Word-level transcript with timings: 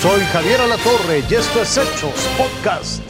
Soy 0.00 0.22
Javier 0.32 0.58
Alatorre 0.62 1.22
y 1.28 1.34
esto 1.34 1.60
es 1.60 1.76
Hechos 1.76 2.26
Podcast. 2.38 3.02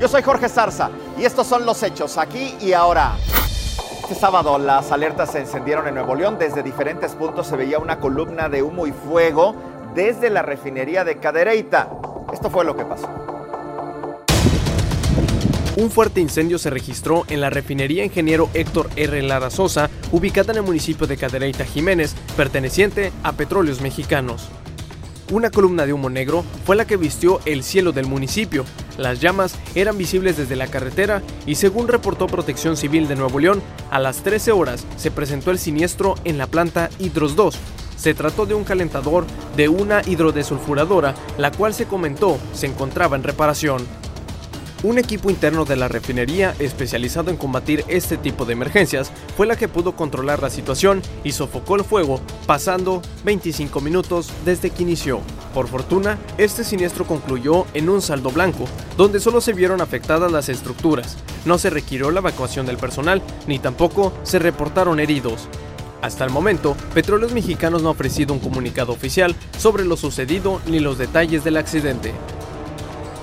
Yo 0.00 0.08
soy 0.08 0.22
Jorge 0.22 0.48
Zarza 0.48 0.90
y 1.16 1.24
estos 1.24 1.46
son 1.46 1.64
los 1.64 1.80
hechos 1.84 2.18
aquí 2.18 2.56
y 2.60 2.72
ahora. 2.72 3.16
Este 4.02 4.16
sábado 4.16 4.58
las 4.58 4.90
alertas 4.90 5.30
se 5.30 5.38
encendieron 5.38 5.86
en 5.86 5.94
Nuevo 5.94 6.16
León. 6.16 6.38
Desde 6.40 6.64
diferentes 6.64 7.12
puntos 7.12 7.46
se 7.46 7.56
veía 7.56 7.78
una 7.78 8.00
columna 8.00 8.48
de 8.48 8.60
humo 8.60 8.88
y 8.88 8.92
fuego 8.92 9.54
desde 9.94 10.30
la 10.30 10.42
refinería 10.42 11.04
de 11.04 11.18
Cadereyta. 11.18 11.88
Esto 12.32 12.50
fue 12.50 12.64
lo 12.64 12.76
que 12.76 12.86
pasó. 12.86 13.08
Un 15.76 15.92
fuerte 15.92 16.20
incendio 16.20 16.58
se 16.58 16.70
registró 16.70 17.22
en 17.28 17.40
la 17.40 17.50
refinería 17.50 18.04
ingeniero 18.04 18.50
Héctor 18.52 18.90
R. 18.96 19.22
Lara 19.22 19.48
Sosa, 19.48 19.90
ubicada 20.10 20.50
en 20.50 20.58
el 20.58 20.64
municipio 20.64 21.06
de 21.06 21.16
Cadereyta 21.16 21.64
Jiménez, 21.64 22.16
perteneciente 22.36 23.12
a 23.22 23.30
Petróleos 23.30 23.80
Mexicanos. 23.80 24.50
Una 25.30 25.50
columna 25.50 25.86
de 25.86 25.92
humo 25.92 26.10
negro 26.10 26.44
fue 26.64 26.76
la 26.76 26.86
que 26.86 26.96
vistió 26.96 27.40
el 27.46 27.62
cielo 27.62 27.92
del 27.92 28.06
municipio. 28.06 28.64
Las 28.98 29.20
llamas 29.20 29.54
eran 29.74 29.96
visibles 29.96 30.36
desde 30.36 30.56
la 30.56 30.66
carretera 30.66 31.22
y 31.46 31.54
según 31.54 31.88
reportó 31.88 32.26
Protección 32.26 32.76
Civil 32.76 33.08
de 33.08 33.16
Nuevo 33.16 33.38
León, 33.38 33.62
a 33.90 33.98
las 33.98 34.22
13 34.22 34.52
horas 34.52 34.84
se 34.96 35.10
presentó 35.10 35.50
el 35.50 35.58
siniestro 35.58 36.16
en 36.24 36.38
la 36.38 36.46
planta 36.46 36.90
Hidros 36.98 37.36
2. 37.36 37.56
Se 37.96 38.14
trató 38.14 38.46
de 38.46 38.54
un 38.54 38.64
calentador 38.64 39.24
de 39.56 39.68
una 39.68 40.02
hidrodesulfuradora, 40.04 41.14
la 41.38 41.52
cual 41.52 41.72
se 41.72 41.86
comentó 41.86 42.38
se 42.52 42.66
encontraba 42.66 43.16
en 43.16 43.22
reparación. 43.22 43.86
Un 44.82 44.98
equipo 44.98 45.30
interno 45.30 45.64
de 45.64 45.76
la 45.76 45.86
refinería 45.86 46.56
especializado 46.58 47.30
en 47.30 47.36
combatir 47.36 47.84
este 47.86 48.16
tipo 48.16 48.44
de 48.44 48.54
emergencias 48.54 49.12
fue 49.36 49.46
la 49.46 49.54
que 49.54 49.68
pudo 49.68 49.94
controlar 49.94 50.42
la 50.42 50.50
situación 50.50 51.02
y 51.22 51.32
sofocó 51.32 51.76
el 51.76 51.84
fuego, 51.84 52.20
pasando 52.46 53.00
25 53.24 53.80
minutos 53.80 54.32
desde 54.44 54.70
que 54.70 54.82
inició. 54.82 55.20
Por 55.54 55.68
fortuna, 55.68 56.18
este 56.36 56.64
siniestro 56.64 57.06
concluyó 57.06 57.64
en 57.74 57.88
un 57.88 58.02
saldo 58.02 58.30
blanco, 58.30 58.64
donde 58.96 59.20
solo 59.20 59.40
se 59.40 59.52
vieron 59.52 59.80
afectadas 59.80 60.32
las 60.32 60.48
estructuras. 60.48 61.16
No 61.44 61.58
se 61.58 61.70
requirió 61.70 62.10
la 62.10 62.18
evacuación 62.18 62.66
del 62.66 62.76
personal, 62.76 63.22
ni 63.46 63.60
tampoco 63.60 64.12
se 64.24 64.40
reportaron 64.40 64.98
heridos. 64.98 65.48
Hasta 66.00 66.24
el 66.24 66.30
momento, 66.30 66.76
Petróleos 66.92 67.32
Mexicanos 67.32 67.82
no 67.82 67.88
ha 67.88 67.92
ofrecido 67.92 68.34
un 68.34 68.40
comunicado 68.40 68.90
oficial 68.90 69.36
sobre 69.56 69.84
lo 69.84 69.96
sucedido 69.96 70.60
ni 70.66 70.80
los 70.80 70.98
detalles 70.98 71.44
del 71.44 71.56
accidente. 71.56 72.12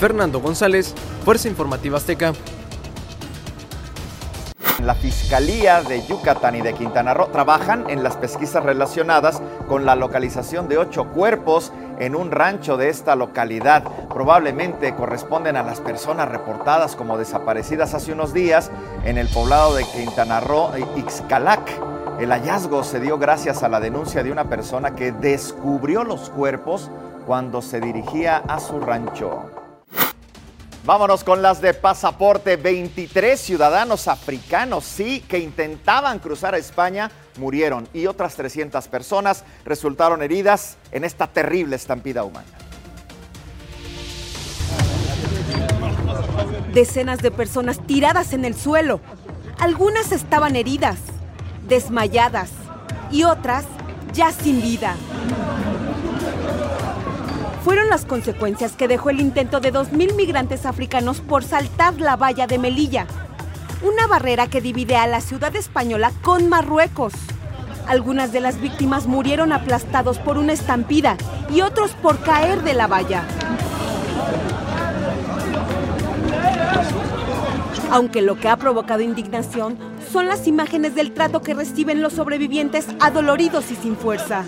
Fernando 0.00 0.40
González, 0.40 0.94
Fuerza 1.26 1.46
Informativa 1.46 1.98
Azteca. 1.98 2.32
La 4.82 4.94
Fiscalía 4.94 5.82
de 5.82 6.06
Yucatán 6.06 6.56
y 6.56 6.62
de 6.62 6.72
Quintana 6.72 7.12
Roo 7.12 7.26
trabajan 7.26 7.84
en 7.90 8.02
las 8.02 8.16
pesquisas 8.16 8.64
relacionadas 8.64 9.42
con 9.68 9.84
la 9.84 9.96
localización 9.96 10.68
de 10.68 10.78
ocho 10.78 11.08
cuerpos 11.08 11.70
en 11.98 12.16
un 12.16 12.30
rancho 12.30 12.78
de 12.78 12.88
esta 12.88 13.14
localidad. 13.14 13.84
Probablemente 14.08 14.94
corresponden 14.94 15.56
a 15.56 15.62
las 15.62 15.80
personas 15.82 16.30
reportadas 16.30 16.96
como 16.96 17.18
desaparecidas 17.18 17.92
hace 17.92 18.14
unos 18.14 18.32
días 18.32 18.70
en 19.04 19.18
el 19.18 19.28
poblado 19.28 19.74
de 19.74 19.84
Quintana 19.84 20.40
Roo, 20.40 20.70
Ixcalac. 20.96 21.60
El 22.18 22.30
hallazgo 22.30 22.84
se 22.84 23.00
dio 23.00 23.18
gracias 23.18 23.62
a 23.62 23.68
la 23.68 23.80
denuncia 23.80 24.22
de 24.22 24.32
una 24.32 24.44
persona 24.44 24.94
que 24.94 25.12
descubrió 25.12 26.04
los 26.04 26.30
cuerpos 26.30 26.90
cuando 27.26 27.60
se 27.60 27.82
dirigía 27.82 28.38
a 28.48 28.58
su 28.60 28.80
rancho. 28.80 29.59
Vámonos 30.84 31.24
con 31.24 31.42
las 31.42 31.60
de 31.60 31.74
pasaporte. 31.74 32.56
23 32.56 33.38
ciudadanos 33.38 34.08
africanos, 34.08 34.84
sí, 34.84 35.20
que 35.28 35.38
intentaban 35.38 36.18
cruzar 36.18 36.54
a 36.54 36.58
España, 36.58 37.10
murieron 37.36 37.86
y 37.92 38.06
otras 38.06 38.34
300 38.34 38.88
personas 38.88 39.44
resultaron 39.64 40.22
heridas 40.22 40.78
en 40.90 41.04
esta 41.04 41.26
terrible 41.26 41.76
estampida 41.76 42.24
humana. 42.24 42.46
Decenas 46.72 47.18
de 47.20 47.30
personas 47.30 47.84
tiradas 47.86 48.32
en 48.32 48.44
el 48.44 48.54
suelo. 48.54 49.00
Algunas 49.58 50.12
estaban 50.12 50.56
heridas, 50.56 50.98
desmayadas 51.68 52.50
y 53.10 53.24
otras 53.24 53.64
ya 54.14 54.32
sin 54.32 54.62
vida 54.62 54.96
fueron 57.64 57.88
las 57.88 58.04
consecuencias 58.04 58.72
que 58.72 58.88
dejó 58.88 59.10
el 59.10 59.20
intento 59.20 59.60
de 59.60 59.72
2.000 59.72 60.14
migrantes 60.14 60.66
africanos 60.66 61.20
por 61.20 61.44
saltar 61.44 62.00
la 62.00 62.16
valla 62.16 62.46
de 62.46 62.58
Melilla, 62.58 63.06
una 63.82 64.06
barrera 64.06 64.46
que 64.46 64.60
divide 64.60 64.96
a 64.96 65.06
la 65.06 65.20
ciudad 65.20 65.54
española 65.56 66.12
con 66.22 66.48
Marruecos. 66.48 67.12
Algunas 67.86 68.32
de 68.32 68.40
las 68.40 68.60
víctimas 68.60 69.06
murieron 69.06 69.52
aplastados 69.52 70.18
por 70.18 70.38
una 70.38 70.52
estampida 70.52 71.16
y 71.50 71.60
otros 71.60 71.92
por 71.92 72.20
caer 72.20 72.62
de 72.62 72.74
la 72.74 72.86
valla. 72.86 73.24
Aunque 77.90 78.22
lo 78.22 78.38
que 78.38 78.48
ha 78.48 78.56
provocado 78.56 79.02
indignación 79.02 79.76
son 80.12 80.28
las 80.28 80.46
imágenes 80.46 80.94
del 80.94 81.12
trato 81.12 81.42
que 81.42 81.54
reciben 81.54 82.00
los 82.00 82.12
sobrevivientes 82.12 82.86
adoloridos 83.00 83.70
y 83.72 83.76
sin 83.76 83.96
fuerza 83.96 84.44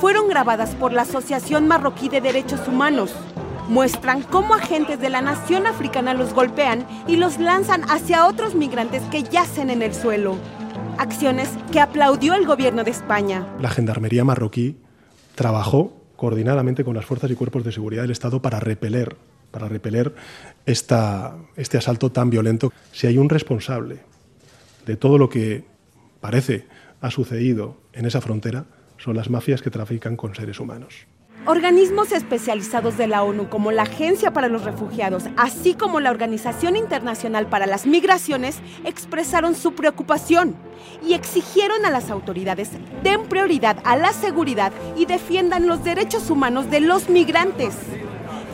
fueron 0.00 0.28
grabadas 0.28 0.74
por 0.76 0.94
la 0.94 1.02
Asociación 1.02 1.68
Marroquí 1.68 2.08
de 2.08 2.22
Derechos 2.22 2.66
Humanos. 2.66 3.14
Muestran 3.68 4.22
cómo 4.22 4.54
agentes 4.54 4.98
de 4.98 5.10
la 5.10 5.20
nación 5.20 5.66
africana 5.66 6.14
los 6.14 6.32
golpean 6.32 6.86
y 7.06 7.16
los 7.16 7.38
lanzan 7.38 7.82
hacia 7.90 8.26
otros 8.26 8.54
migrantes 8.54 9.02
que 9.10 9.24
yacen 9.24 9.68
en 9.68 9.82
el 9.82 9.92
suelo. 9.92 10.36
Acciones 10.96 11.50
que 11.70 11.80
aplaudió 11.80 12.32
el 12.34 12.46
gobierno 12.46 12.82
de 12.82 12.90
España. 12.90 13.46
La 13.60 13.68
Gendarmería 13.68 14.24
marroquí 14.24 14.78
trabajó 15.34 15.92
coordinadamente 16.16 16.82
con 16.82 16.96
las 16.96 17.04
fuerzas 17.04 17.30
y 17.30 17.34
cuerpos 17.34 17.62
de 17.62 17.72
seguridad 17.72 18.02
del 18.02 18.10
Estado 18.10 18.40
para 18.40 18.58
repeler, 18.58 19.18
para 19.50 19.68
repeler 19.68 20.14
esta, 20.64 21.36
este 21.56 21.76
asalto 21.76 22.10
tan 22.10 22.30
violento. 22.30 22.72
Si 22.92 23.06
hay 23.06 23.18
un 23.18 23.28
responsable 23.28 24.00
de 24.86 24.96
todo 24.96 25.18
lo 25.18 25.28
que 25.28 25.66
parece 26.20 26.66
ha 27.02 27.10
sucedido 27.10 27.76
en 27.92 28.06
esa 28.06 28.22
frontera, 28.22 28.64
son 29.02 29.16
las 29.16 29.30
mafias 29.30 29.62
que 29.62 29.70
trafican 29.70 30.16
con 30.16 30.34
seres 30.34 30.60
humanos. 30.60 31.06
Organismos 31.46 32.12
especializados 32.12 32.98
de 32.98 33.06
la 33.06 33.22
ONU 33.22 33.48
como 33.48 33.72
la 33.72 33.82
Agencia 33.82 34.30
para 34.30 34.48
los 34.48 34.64
Refugiados, 34.64 35.24
así 35.38 35.72
como 35.72 35.98
la 35.98 36.10
Organización 36.10 36.76
Internacional 36.76 37.46
para 37.46 37.66
las 37.66 37.86
Migraciones, 37.86 38.60
expresaron 38.84 39.54
su 39.54 39.74
preocupación 39.74 40.54
y 41.02 41.14
exigieron 41.14 41.86
a 41.86 41.90
las 41.90 42.10
autoridades 42.10 42.70
den 43.02 43.22
prioridad 43.22 43.78
a 43.84 43.96
la 43.96 44.12
seguridad 44.12 44.70
y 44.96 45.06
defiendan 45.06 45.66
los 45.66 45.82
derechos 45.82 46.28
humanos 46.28 46.70
de 46.70 46.80
los 46.80 47.08
migrantes. 47.08 47.74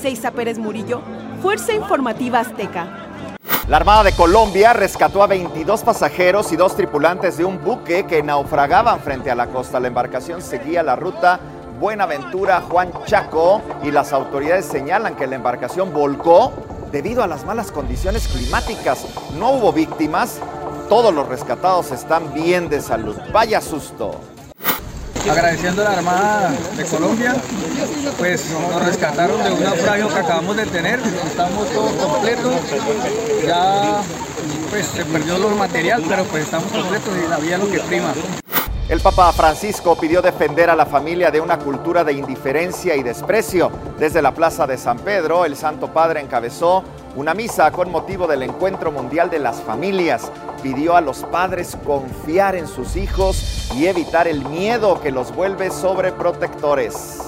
Seiza 0.00 0.30
Pérez 0.30 0.58
Murillo, 0.58 1.02
Fuerza 1.42 1.74
Informativa 1.74 2.38
Azteca. 2.38 3.07
La 3.68 3.76
Armada 3.76 4.02
de 4.04 4.12
Colombia 4.12 4.72
rescató 4.72 5.22
a 5.22 5.26
22 5.26 5.82
pasajeros 5.82 6.52
y 6.52 6.56
dos 6.56 6.74
tripulantes 6.74 7.36
de 7.36 7.44
un 7.44 7.62
buque 7.62 8.06
que 8.06 8.22
naufragaban 8.22 9.00
frente 9.00 9.30
a 9.30 9.34
la 9.34 9.48
costa. 9.48 9.78
La 9.78 9.88
embarcación 9.88 10.40
seguía 10.40 10.82
la 10.82 10.96
ruta 10.96 11.38
Buenaventura 11.78 12.62
Juan 12.62 12.90
Chaco 13.04 13.60
y 13.82 13.90
las 13.90 14.14
autoridades 14.14 14.64
señalan 14.64 15.16
que 15.16 15.26
la 15.26 15.36
embarcación 15.36 15.92
volcó 15.92 16.50
debido 16.90 17.22
a 17.22 17.26
las 17.26 17.44
malas 17.44 17.70
condiciones 17.70 18.26
climáticas. 18.28 19.04
No 19.38 19.50
hubo 19.50 19.70
víctimas, 19.70 20.40
todos 20.88 21.12
los 21.12 21.28
rescatados 21.28 21.90
están 21.90 22.32
bien 22.32 22.70
de 22.70 22.80
salud. 22.80 23.18
Vaya 23.34 23.60
susto 23.60 24.18
agradeciendo 25.30 25.82
a 25.82 25.84
la 25.84 25.90
Armada 25.98 26.52
de 26.76 26.84
Colombia, 26.84 27.36
pues 28.18 28.46
nos 28.50 28.84
rescataron 28.84 29.42
de 29.42 29.50
un 29.52 29.62
naufragio 29.62 30.08
que 30.08 30.18
acabamos 30.18 30.56
de 30.56 30.66
tener, 30.66 31.00
estamos 31.26 31.68
todos 31.70 31.92
completos, 31.92 32.54
ya 33.46 34.00
pues 34.70 34.86
se 34.86 35.04
perdió 35.04 35.38
los 35.38 35.56
material, 35.56 36.02
pero 36.08 36.24
pues 36.24 36.44
estamos 36.44 36.70
completos 36.70 37.10
y 37.24 37.28
la 37.28 37.36
vida 37.38 37.58
lo 37.58 37.70
que 37.70 37.80
prima. 37.80 38.12
El 38.88 39.00
Papa 39.00 39.30
Francisco 39.34 39.96
pidió 39.96 40.22
defender 40.22 40.70
a 40.70 40.74
la 40.74 40.86
familia 40.86 41.30
de 41.30 41.42
una 41.42 41.58
cultura 41.58 42.04
de 42.04 42.14
indiferencia 42.14 42.96
y 42.96 43.02
desprecio. 43.02 43.70
Desde 43.98 44.22
la 44.22 44.32
Plaza 44.32 44.66
de 44.66 44.78
San 44.78 44.98
Pedro, 45.00 45.44
el 45.44 45.56
Santo 45.56 45.92
Padre 45.92 46.22
encabezó 46.22 46.84
una 47.14 47.34
misa 47.34 47.70
con 47.70 47.90
motivo 47.90 48.26
del 48.26 48.44
Encuentro 48.44 48.90
Mundial 48.90 49.28
de 49.28 49.40
las 49.40 49.60
Familias. 49.60 50.32
Pidió 50.62 50.96
a 50.96 51.02
los 51.02 51.18
padres 51.24 51.76
confiar 51.84 52.56
en 52.56 52.66
sus 52.66 52.96
hijos 52.96 53.70
y 53.76 53.88
evitar 53.88 54.26
el 54.26 54.42
miedo 54.46 55.02
que 55.02 55.10
los 55.10 55.34
vuelve 55.36 55.70
sobreprotectores. 55.70 57.18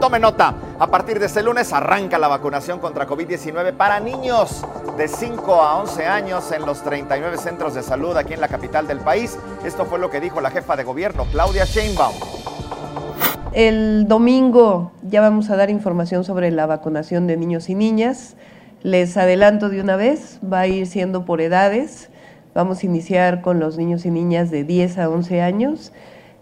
Tome 0.00 0.18
nota, 0.18 0.54
a 0.78 0.88
partir 0.88 1.18
de 1.18 1.26
este 1.26 1.42
lunes 1.42 1.72
arranca 1.72 2.18
la 2.18 2.28
vacunación 2.28 2.80
contra 2.80 3.06
COVID-19 3.06 3.72
para 3.72 3.98
niños 3.98 4.62
de 4.98 5.08
5 5.08 5.54
a 5.54 5.80
11 5.80 6.06
años 6.06 6.52
en 6.52 6.66
los 6.66 6.82
39 6.82 7.38
centros 7.38 7.74
de 7.74 7.82
salud 7.82 8.14
aquí 8.16 8.34
en 8.34 8.42
la 8.42 8.48
capital 8.48 8.86
del 8.86 8.98
país. 8.98 9.38
Esto 9.64 9.86
fue 9.86 9.98
lo 9.98 10.10
que 10.10 10.20
dijo 10.20 10.40
la 10.42 10.50
jefa 10.50 10.76
de 10.76 10.84
gobierno, 10.84 11.26
Claudia 11.32 11.64
Sheinbaum. 11.64 12.14
El 13.52 14.06
domingo 14.06 14.92
ya 15.02 15.22
vamos 15.22 15.48
a 15.48 15.56
dar 15.56 15.70
información 15.70 16.24
sobre 16.24 16.50
la 16.50 16.66
vacunación 16.66 17.26
de 17.26 17.38
niños 17.38 17.70
y 17.70 17.74
niñas. 17.74 18.36
Les 18.82 19.16
adelanto 19.16 19.70
de 19.70 19.80
una 19.80 19.96
vez, 19.96 20.40
va 20.44 20.60
a 20.60 20.66
ir 20.66 20.86
siendo 20.86 21.24
por 21.24 21.40
edades. 21.40 22.10
Vamos 22.54 22.82
a 22.82 22.86
iniciar 22.86 23.40
con 23.40 23.60
los 23.60 23.78
niños 23.78 24.04
y 24.04 24.10
niñas 24.10 24.50
de 24.50 24.64
10 24.64 24.98
a 24.98 25.08
11 25.08 25.40
años 25.40 25.92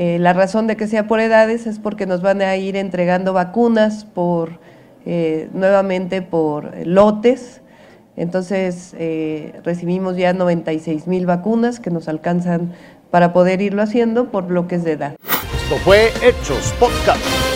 eh, 0.00 0.20
la 0.20 0.32
razón 0.32 0.68
de 0.68 0.76
que 0.76 0.86
sea 0.86 1.08
por 1.08 1.18
edades 1.18 1.66
es 1.66 1.80
porque 1.80 2.06
nos 2.06 2.22
van 2.22 2.40
a 2.40 2.54
ir 2.54 2.76
entregando 2.76 3.32
vacunas 3.32 4.04
por 4.04 4.60
eh, 5.04 5.48
nuevamente 5.52 6.22
por 6.22 6.70
lotes. 6.86 7.62
Entonces 8.14 8.94
eh, 8.96 9.58
recibimos 9.64 10.16
ya 10.16 10.32
96 10.32 11.08
mil 11.08 11.26
vacunas 11.26 11.80
que 11.80 11.90
nos 11.90 12.06
alcanzan 12.06 12.74
para 13.10 13.32
poder 13.32 13.60
irlo 13.60 13.82
haciendo 13.82 14.30
por 14.30 14.46
bloques 14.46 14.84
de 14.84 14.92
edad. 14.92 15.16
Esto 15.64 15.76
fue 15.78 16.12
Hechos 16.22 16.72
Podcast. 16.78 17.47